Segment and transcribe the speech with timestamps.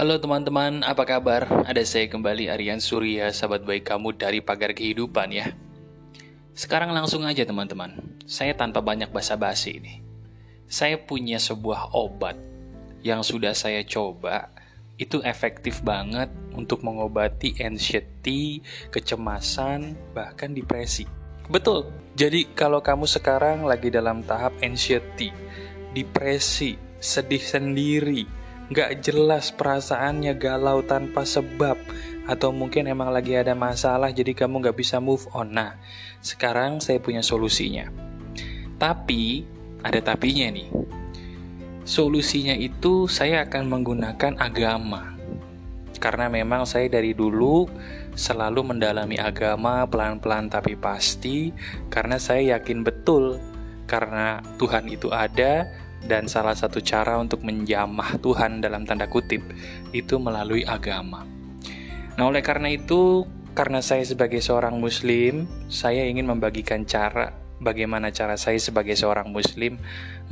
[0.00, 1.44] Halo teman-teman, apa kabar?
[1.68, 5.52] Ada saya kembali Aryan Surya, sahabat baik kamu dari pagar kehidupan ya.
[6.56, 10.00] Sekarang langsung aja teman-teman, saya tanpa banyak basa-basi ini.
[10.64, 12.40] Saya punya sebuah obat
[13.04, 14.48] yang sudah saya coba,
[14.96, 21.04] itu efektif banget untuk mengobati anxiety, kecemasan, bahkan depresi.
[21.52, 25.28] Betul, jadi kalau kamu sekarang lagi dalam tahap anxiety,
[25.92, 28.39] depresi, sedih sendiri,
[28.70, 31.74] gak jelas perasaannya galau tanpa sebab
[32.30, 35.50] atau mungkin emang lagi ada masalah jadi kamu gak bisa move on.
[35.50, 35.74] Nah,
[36.22, 37.90] sekarang saya punya solusinya.
[38.78, 39.42] Tapi,
[39.82, 40.70] ada tapinya nih.
[41.82, 45.18] Solusinya itu saya akan menggunakan agama.
[45.98, 47.66] Karena memang saya dari dulu
[48.14, 51.54] selalu mendalami agama pelan-pelan tapi pasti
[51.92, 53.38] karena saya yakin betul
[53.86, 55.66] karena Tuhan itu ada
[56.04, 59.44] dan salah satu cara untuk menjamah Tuhan dalam tanda kutip
[59.92, 61.24] itu melalui agama.
[62.16, 63.24] Nah, oleh karena itu,
[63.56, 69.76] karena saya sebagai seorang muslim, saya ingin membagikan cara bagaimana cara saya sebagai seorang muslim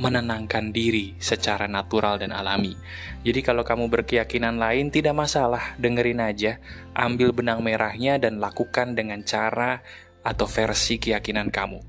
[0.01, 2.73] menenangkan diri secara natural dan alami.
[3.21, 6.57] Jadi kalau kamu berkeyakinan lain tidak masalah, dengerin aja,
[6.97, 9.85] ambil benang merahnya dan lakukan dengan cara
[10.25, 11.79] atau versi keyakinan kamu.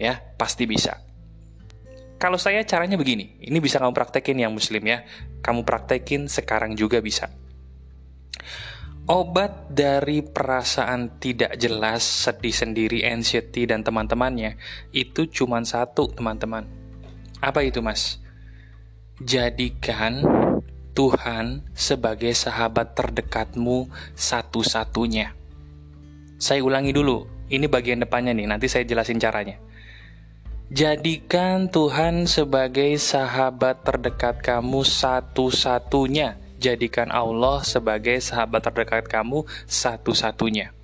[0.00, 1.05] Ya, pasti bisa.
[2.16, 5.04] Kalau saya caranya begini, ini bisa kamu praktekin yang muslim ya.
[5.44, 7.28] Kamu praktekin sekarang juga bisa.
[9.06, 14.58] Obat dari perasaan tidak jelas, sedih sendiri, anxiety, dan teman-temannya
[14.90, 16.66] itu cuma satu, teman-teman.
[17.38, 18.18] Apa itu, Mas?
[19.22, 20.26] Jadikan
[20.96, 23.86] Tuhan sebagai sahabat terdekatmu
[24.18, 25.36] satu-satunya.
[26.40, 29.60] Saya ulangi dulu, ini bagian depannya nih, nanti saya jelasin caranya.
[30.66, 36.42] Jadikan Tuhan sebagai sahabat terdekat kamu satu-satunya.
[36.58, 40.74] Jadikan Allah sebagai sahabat terdekat kamu satu-satunya.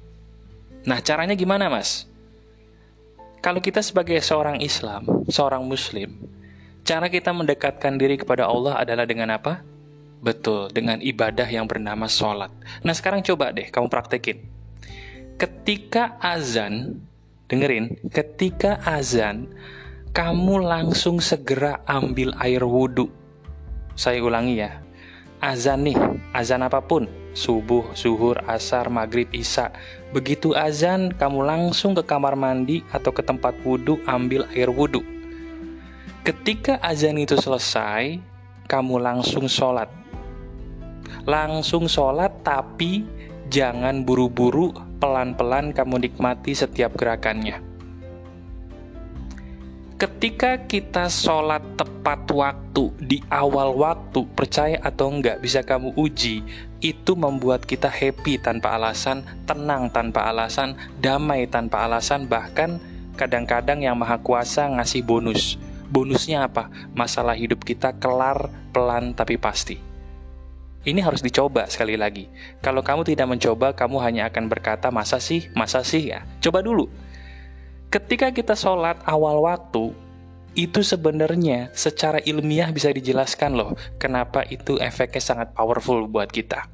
[0.86, 2.06] Nah, caranya gimana, Mas?
[3.42, 6.14] Kalau kita sebagai seorang Islam, seorang Muslim,
[6.86, 9.66] cara kita mendekatkan diri kepada Allah adalah dengan apa?
[10.22, 12.54] Betul, dengan ibadah yang bernama sholat.
[12.86, 14.46] Nah, sekarang coba deh kamu praktekin.
[15.42, 17.02] Ketika azan,
[17.52, 19.52] dengerin, ketika azan,
[20.16, 23.12] kamu langsung segera ambil air wudhu.
[23.92, 24.80] Saya ulangi ya,
[25.44, 26.00] azan nih,
[26.32, 27.04] azan apa pun,
[27.36, 29.68] subuh, zuhur, asar, maghrib, isya.
[30.16, 35.04] Begitu azan, kamu langsung ke kamar mandi atau ke tempat wudhu ambil air wudhu.
[36.24, 38.16] Ketika azan itu selesai,
[38.64, 39.92] kamu langsung sholat.
[41.28, 43.04] Langsung sholat tapi
[43.52, 47.58] jangan buru-buru, pelan-pelan kamu nikmati setiap gerakannya.
[49.98, 56.42] Ketika kita sholat tepat waktu di awal waktu, percaya atau enggak, bisa kamu uji,
[56.78, 62.78] itu membuat kita happy tanpa alasan, tenang tanpa alasan, damai tanpa alasan, bahkan
[63.18, 65.58] kadang-kadang yang maha kuasa ngasih bonus.
[65.90, 66.70] Bonusnya apa?
[66.94, 69.91] Masalah hidup kita kelar, pelan, tapi pasti.
[70.82, 72.26] Ini harus dicoba sekali lagi.
[72.58, 75.46] Kalau kamu tidak mencoba, kamu hanya akan berkata, "Masa sih?
[75.54, 76.90] Masa sih ya?" Coba dulu.
[77.86, 79.94] Ketika kita sholat awal waktu,
[80.58, 86.66] itu sebenarnya secara ilmiah bisa dijelaskan loh, kenapa itu efeknya sangat powerful buat kita.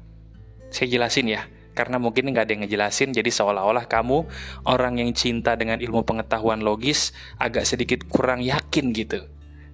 [0.73, 1.45] Saya jelasin ya,
[1.77, 4.25] karena mungkin nggak ada yang ngejelasin, jadi seolah-olah kamu
[4.67, 9.23] orang yang cinta dengan ilmu pengetahuan logis agak sedikit kurang yakin gitu.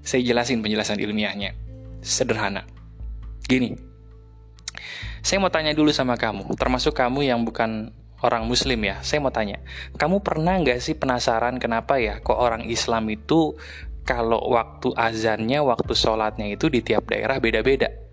[0.05, 1.57] Saya jelasin penjelasan ilmiahnya.
[2.05, 2.69] Sederhana.
[3.49, 3.73] Gini,
[5.25, 7.89] saya mau tanya dulu sama kamu, termasuk kamu yang bukan
[8.21, 9.57] orang muslim ya, saya mau tanya,
[9.97, 13.57] kamu pernah nggak sih penasaran kenapa ya kok orang Islam itu
[14.05, 18.04] kalau waktu azannya, waktu sholatnya itu di tiap daerah beda-beda?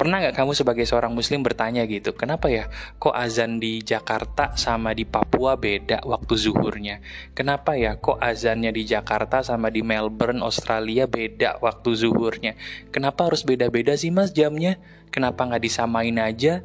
[0.00, 4.96] Pernah nggak kamu sebagai seorang muslim bertanya gitu, kenapa ya kok azan di Jakarta sama
[4.96, 7.04] di Papua beda waktu zuhurnya?
[7.36, 12.56] Kenapa ya kok azannya di Jakarta sama di Melbourne, Australia beda waktu zuhurnya?
[12.88, 14.80] Kenapa harus beda-beda sih mas jamnya?
[15.12, 16.64] Kenapa nggak disamain aja?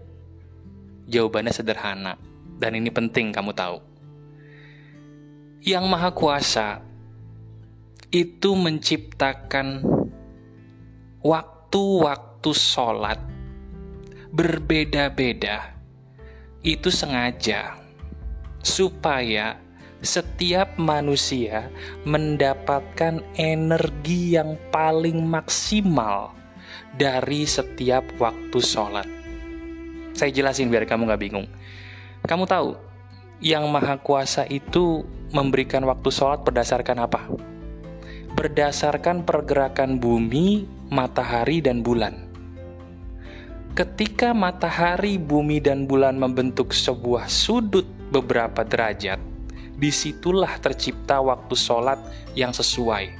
[1.11, 2.15] Jawabannya sederhana,
[2.55, 3.83] dan ini penting kamu tahu.
[5.59, 6.79] Yang Maha Kuasa
[8.15, 9.83] itu menciptakan
[11.19, 13.19] waktu-waktu waktu sholat
[14.29, 15.73] berbeda-beda
[16.61, 17.73] itu sengaja
[18.61, 19.57] supaya
[20.05, 21.73] setiap manusia
[22.05, 26.37] mendapatkan energi yang paling maksimal
[26.93, 29.09] dari setiap waktu sholat.
[30.13, 31.49] Saya jelasin biar kamu gak bingung.
[32.29, 32.77] Kamu tahu,
[33.41, 35.01] yang maha kuasa itu
[35.33, 37.25] memberikan waktu sholat berdasarkan apa?
[38.37, 42.25] Berdasarkan pergerakan bumi, matahari, dan bulan
[43.75, 49.19] ketika matahari, bumi, dan bulan membentuk sebuah sudut beberapa derajat,
[49.75, 51.99] di situlah tercipta waktu sholat
[52.39, 53.11] yang sesuai.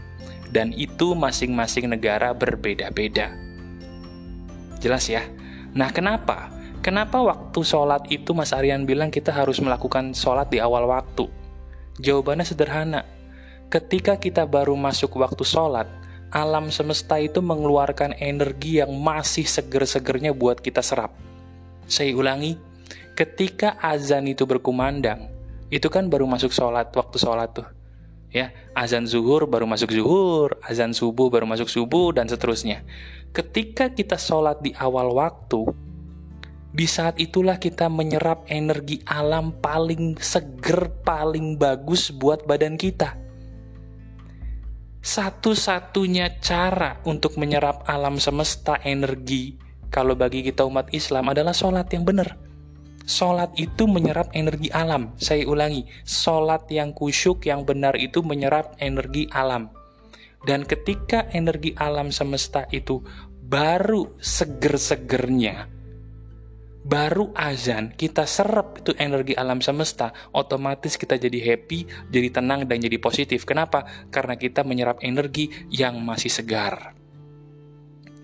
[0.48, 3.36] Dan itu masing-masing negara berbeda-beda.
[4.80, 5.28] Jelas ya?
[5.76, 6.48] Nah kenapa?
[6.80, 11.28] Kenapa waktu sholat itu Mas Aryan bilang kita harus melakukan sholat di awal waktu?
[12.00, 13.04] Jawabannya sederhana.
[13.68, 15.90] Ketika kita baru masuk waktu sholat,
[16.36, 21.16] alam semesta itu mengeluarkan energi yang masih seger-segernya buat kita serap.
[21.88, 22.60] Saya ulangi,
[23.16, 25.32] ketika azan itu berkumandang,
[25.72, 27.68] itu kan baru masuk sholat, waktu sholat tuh.
[28.36, 32.84] Ya, azan zuhur baru masuk zuhur, azan subuh baru masuk subuh, dan seterusnya.
[33.32, 35.72] Ketika kita sholat di awal waktu,
[36.76, 43.25] di saat itulah kita menyerap energi alam paling seger, paling bagus buat badan kita.
[45.06, 49.54] Satu-satunya cara untuk menyerap alam semesta energi,
[49.94, 52.34] kalau bagi kita umat Islam adalah sholat yang benar.
[53.06, 55.14] Sholat itu menyerap energi alam.
[55.22, 59.70] Saya ulangi, sholat yang kusyuk yang benar itu menyerap energi alam.
[60.42, 63.06] Dan ketika energi alam semesta itu
[63.46, 65.70] baru seger-segernya,
[66.86, 72.78] baru azan kita serap itu energi alam semesta, otomatis kita jadi happy, jadi tenang dan
[72.78, 73.42] jadi positif.
[73.44, 73.90] Kenapa?
[74.14, 76.94] Karena kita menyerap energi yang masih segar.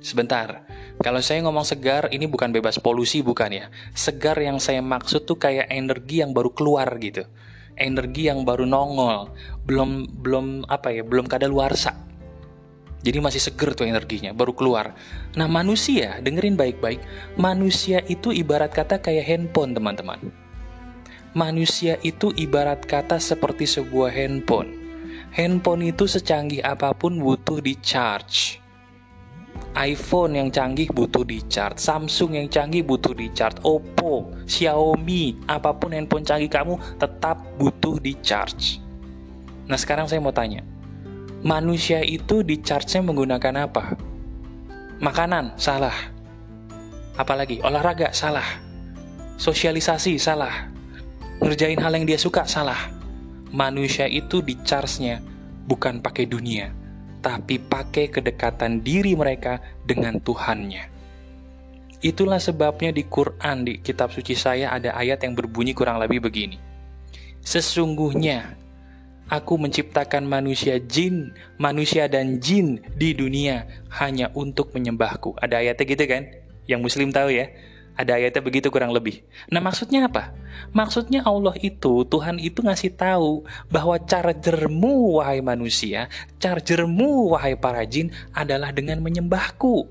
[0.01, 0.65] Sebentar,
[1.01, 3.65] kalau saya ngomong segar, ini bukan bebas polusi bukan ya.
[3.97, 7.25] Segar yang saya maksud tuh kayak energi yang baru keluar gitu.
[7.73, 9.33] Energi yang baru nongol,
[9.65, 12.10] belum belum apa ya, belum kadaluarsa
[13.01, 14.93] jadi masih seger tuh energinya, baru keluar.
[15.33, 17.01] Nah manusia, dengerin baik-baik,
[17.33, 20.21] manusia itu ibarat kata kayak handphone teman-teman.
[21.33, 24.77] Manusia itu ibarat kata seperti sebuah handphone.
[25.31, 28.59] Handphone itu secanggih apa pun butuh di charge.
[29.71, 35.71] iPhone yang canggih butuh di charge, Samsung yang canggih butuh di charge, Oppo, Xiaomi, apa
[35.71, 38.83] pun handphone canggih kamu tetap butuh di charge.
[39.71, 40.67] Nah sekarang saya mau tanya,
[41.41, 43.97] manusia itu di charge-nya menggunakan apa?
[45.01, 45.95] Makanan, salah.
[47.17, 48.45] Apalagi olahraga, salah.
[49.41, 50.69] Sosialisasi, salah.
[51.41, 52.93] Ngerjain hal yang dia suka, salah.
[53.49, 55.19] Manusia itu di charge-nya
[55.65, 56.69] bukan pakai dunia,
[57.19, 60.87] tapi pakai kedekatan diri mereka dengan Tuhannya.
[62.01, 66.57] Itulah sebabnya di Quran, di kitab suci saya ada ayat yang berbunyi kurang lebih begini.
[67.41, 68.60] Sesungguhnya
[69.31, 73.63] Aku menciptakan manusia jin, manusia dan jin di dunia
[73.95, 75.39] hanya untuk menyembahku.
[75.39, 76.23] Ada ayatnya gitu kan?
[76.67, 77.47] Yang muslim tahu ya.
[77.95, 79.23] Ada ayatnya begitu kurang lebih.
[79.47, 80.35] Nah maksudnya apa?
[80.75, 88.11] Maksudnya Allah itu, Tuhan itu ngasih tahu bahwa chargermu wahai manusia, chargermu wahai para jin
[88.35, 89.87] adalah dengan menyembahku.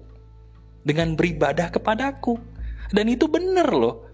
[0.84, 2.37] Dengan beribadah kepadaku.
[2.92, 4.04] Dan itu bener loh.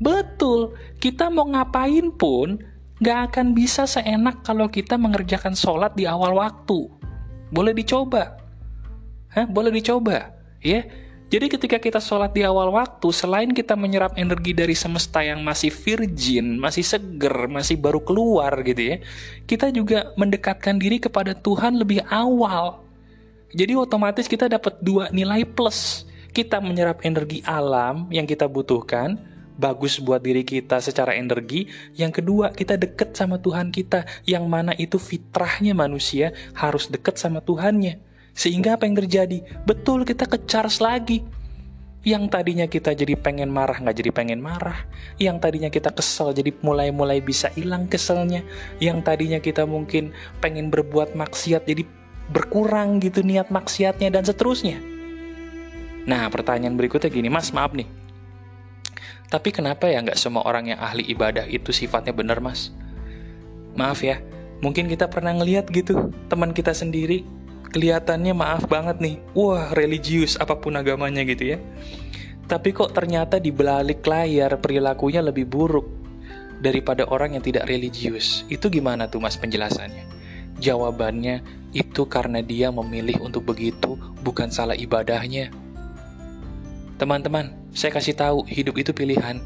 [0.00, 2.60] Betul, kita mau ngapain pun,
[3.00, 6.84] Gak akan bisa seenak kalau kita mengerjakan sholat di awal waktu.
[7.48, 8.36] Boleh dicoba.
[9.32, 9.48] Hah?
[9.48, 10.36] Boleh dicoba.
[10.60, 10.84] Ya.
[11.30, 15.70] Jadi ketika kita sholat di awal waktu, selain kita menyerap energi dari semesta yang masih
[15.70, 18.96] virgin, masih seger, masih baru keluar gitu ya,
[19.46, 22.82] kita juga mendekatkan diri kepada Tuhan lebih awal.
[23.54, 26.02] Jadi otomatis kita dapat dua nilai plus.
[26.34, 29.14] Kita menyerap energi alam yang kita butuhkan,
[29.60, 31.68] bagus buat diri kita secara energi.
[31.92, 37.44] Yang kedua, kita deket sama Tuhan kita, yang mana itu fitrahnya manusia harus deket sama
[37.44, 38.00] Tuhannya.
[38.32, 39.44] Sehingga apa yang terjadi?
[39.68, 40.40] Betul kita ke
[40.80, 41.20] lagi.
[42.00, 44.88] Yang tadinya kita jadi pengen marah nggak jadi pengen marah.
[45.20, 48.40] Yang tadinya kita kesel jadi mulai-mulai bisa hilang keselnya.
[48.80, 51.84] Yang tadinya kita mungkin pengen berbuat maksiat jadi
[52.32, 54.80] berkurang gitu niat maksiatnya dan seterusnya.
[56.08, 57.84] Nah pertanyaan berikutnya gini, mas maaf nih,
[59.30, 62.74] tapi kenapa ya nggak semua orang yang ahli ibadah itu sifatnya benar, Mas?
[63.78, 64.18] Maaf ya,
[64.58, 67.22] mungkin kita pernah ngeliat gitu, teman kita sendiri,
[67.70, 71.58] kelihatannya maaf banget nih, wah religius apa pun agamanya gitu ya.
[72.50, 75.86] Tapi kok ternyata di balik layar perilakunya lebih buruk
[76.58, 78.42] daripada orang yang tidak religius.
[78.50, 80.10] Itu gimana tuh mas penjelasannya?
[80.58, 83.94] Jawabannya itu karena dia memilih untuk begitu,
[84.26, 85.54] bukan salah ibadahnya.
[86.98, 89.38] Teman-teman, saya kasih tahu, hidup itu pilihan.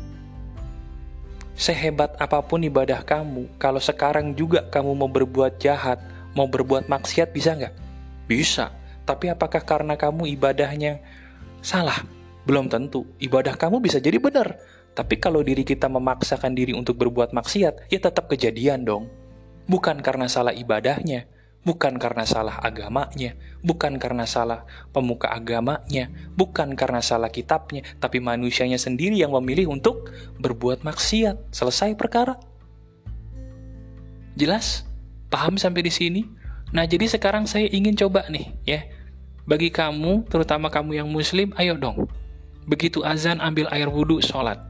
[1.55, 6.03] Sehebat apa pun ibadah kamu, kalau sekarang juga kamu mau berbuat jahat,
[6.35, 7.75] mau berbuat maksiat, bisa nggak?
[8.27, 8.75] Bisa.
[9.05, 10.99] Tapi apakah karena kamu ibadahnya
[11.61, 12.03] salah?
[12.45, 13.09] Belum tentu.
[13.21, 14.61] Ibadah kamu bisa jadi benar.
[14.95, 19.09] Tapi kalau diri kita memaksakan diri untuk berbuat maksiat, ya tetap kejadian dong.
[19.65, 21.25] Bukan karena salah ibadahnya,
[21.65, 28.77] Bukan karena salah agamanya, bukan karena salah pemuka agamanya, bukan karena salah kitabnya, tapi manusianya
[28.77, 30.13] sendiri yang memilih untuk
[30.45, 31.57] berbuat maksiat.
[31.57, 32.37] Selesai perkara.
[34.37, 34.85] Jelas?
[35.33, 36.23] Paham sampai di sini?
[36.69, 38.85] Nah, jadi sekarang saya ingin coba nih, ya.
[39.49, 42.13] Bagi kamu, terutama kamu yang muslim, ayo dong.
[42.69, 44.61] Begitu azan, ambil air wudhu, sholat.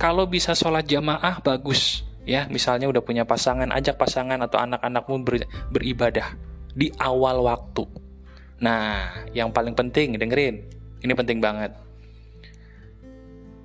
[0.00, 5.48] Kalau bisa sholat jamaah, bagus ya misalnya udah punya pasangan ajak pasangan atau anak-anakmu ber,
[5.72, 6.36] beribadah
[6.76, 7.88] di awal waktu.
[8.60, 10.68] Nah yang paling penting dengerin
[11.00, 11.72] ini penting banget.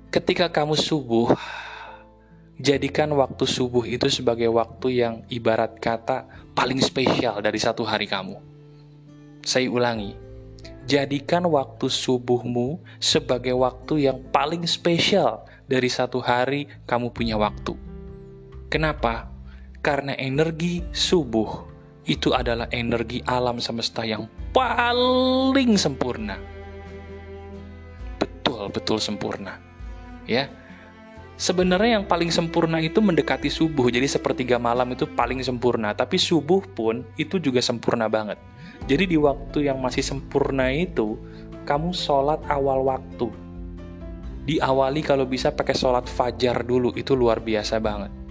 [0.08, 1.36] Ketika kamu subuh
[2.56, 6.24] jadikan waktu subuh itu sebagai waktu yang ibarat kata
[6.56, 8.40] paling spesial dari satu hari kamu.
[9.44, 10.16] Saya ulangi
[10.88, 17.93] jadikan waktu subuhmu sebagai waktu yang paling spesial dari satu hari kamu punya waktu
[18.74, 19.30] Kenapa?
[19.78, 21.62] Karena energi subuh
[22.10, 26.34] itu adalah energi alam semesta yang paling sempurna.
[28.18, 29.62] Betul, betul sempurna.
[30.26, 30.50] Ya.
[31.38, 33.94] Sebenarnya yang paling sempurna itu mendekati subuh.
[33.94, 38.42] Jadi sepertiga malam itu paling sempurna, tapi subuh pun itu juga sempurna banget.
[38.90, 41.14] Jadi di waktu yang masih sempurna itu,
[41.62, 43.30] kamu sholat awal waktu.
[44.50, 48.23] Diawali kalau bisa pakai sholat fajar dulu, itu luar biasa banget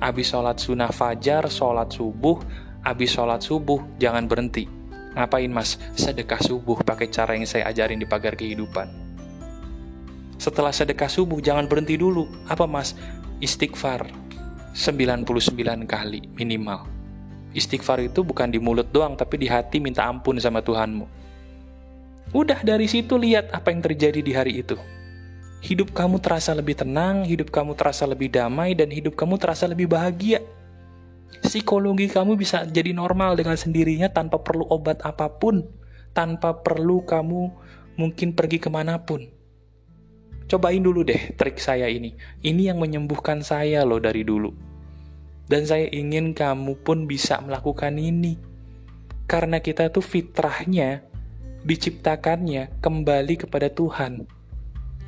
[0.00, 2.40] Abis sholat sunnah fajar, sholat subuh,
[2.80, 4.64] abis sholat subuh, jangan berhenti.
[5.12, 5.76] Ngapain mas?
[5.92, 8.88] Sedekah subuh pakai cara yang saya ajarin di pagar kehidupan.
[10.40, 12.24] Setelah sedekah subuh, jangan berhenti dulu.
[12.48, 12.96] Apa mas?
[13.44, 14.08] Istighfar.
[14.72, 16.88] 99 kali minimal.
[17.52, 21.04] Istighfar itu bukan di mulut doang, tapi di hati minta ampun sama Tuhanmu.
[22.32, 24.80] Udah dari situ lihat apa yang terjadi di hari itu
[25.60, 29.92] hidup kamu terasa lebih tenang, hidup kamu terasa lebih damai, dan hidup kamu terasa lebih
[29.92, 30.40] bahagia.
[31.44, 35.62] Psikologi kamu bisa jadi normal dengan sendirinya tanpa perlu obat apa pun,
[36.16, 37.52] tanpa perlu kamu
[38.00, 39.28] mungkin pergi ke mana pun.
[40.50, 42.18] Cobain dulu deh trik saya ini.
[42.42, 44.50] Ini yang menyembuhkan saya loh dari dulu.
[45.46, 48.34] Dan saya ingin kamu pun bisa melakukan ini.
[49.30, 51.06] Karena kita tuh fitrahnya,
[51.62, 54.39] diciptakannya kembali kepada Tuhan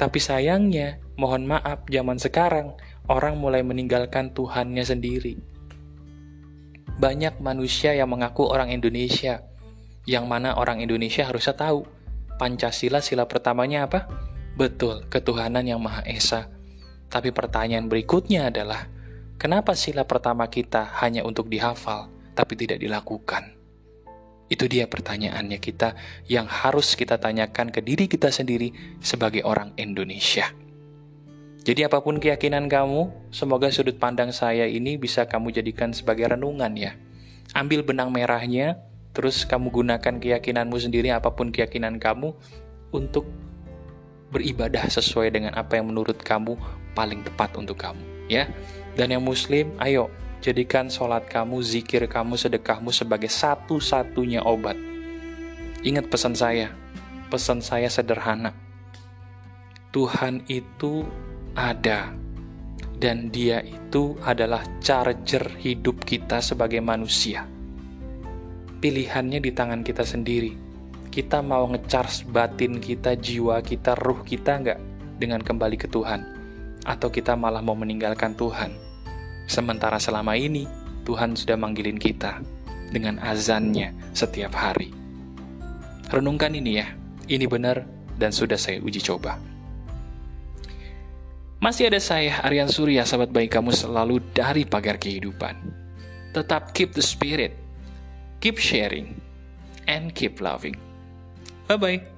[0.01, 2.75] tapi sayangnya, mohon maaf, zaman sekarang
[3.07, 5.37] orang mulai meninggalkan Tuhannya sendiri.
[6.97, 9.43] Banyak manusia yang mengaku orang Indonesia,
[10.09, 11.87] yang mana orang Indonesia harusnya tahu
[12.43, 14.11] Pancasila sila pertamanya apa?
[14.59, 16.51] Betul, ketuhanan yang Maha Esa.
[17.07, 18.89] Tapi pertanyaan berikutnya adalah,
[19.37, 23.52] kenapa sila pertama kita hanya untuk dihafal, tapi tidak dilakukan?
[24.53, 25.97] Itu dia pertanyaannya kita
[26.29, 30.53] yang harus kita tanyakan ke diri kita sendiri sebagai orang Indonesia.
[31.65, 36.77] Jadi apa pun keyakinan kamu, semoga sudut pandang saya ini bisa kamu jadikan sebagai renungan
[36.77, 36.93] ya.
[37.57, 38.77] Ambil benang merahnya,
[39.17, 42.37] terus kamu gunakan keyakinanmu sendiri apa pun keyakinan kamu
[42.93, 43.25] untuk
[44.37, 46.61] beribadah sesuai dengan apa yang menurut kamu
[46.93, 48.53] paling tepat untuk kamu ya.
[48.93, 54.75] Dan yang muslim, ayo Jadikan sholat kamu, zikir kamu, sedekahmu sebagai satu-satunya obat.
[55.87, 56.75] Ingat pesan saya,
[57.31, 58.51] pesan saya sederhana.
[59.95, 61.07] Tuhan itu
[61.55, 62.11] ada,
[62.99, 67.47] dan Dia itu adalah charger hidup kita sebagai manusia.
[68.83, 70.59] Pilihannya di tangan kita sendiri.
[71.07, 74.81] Kita mau ngecharge batin kita, jiwa kita, ruh kita nggak
[75.23, 76.27] dengan kembali ke Tuhan?
[76.83, 78.82] Atau kita malah mau meninggalkan Tuhan?
[79.47, 80.65] Sementara selama ini,
[81.03, 82.43] Tuhan sudah manggilin kita
[82.93, 84.93] dengan azannya setiap hari.
[86.13, 86.93] Renungkan ini ya,
[87.27, 87.89] ini benar
[88.21, 89.41] dan sudah saya uji coba.
[91.63, 95.55] Masih ada saya, Aryan Surya, sahabat baik kamu selalu dari pagar kehidupan.
[96.35, 97.55] Tetap keep the spirit,
[98.43, 99.15] keep sharing,
[99.87, 100.75] and keep loving.
[101.71, 102.12] Bye-bye.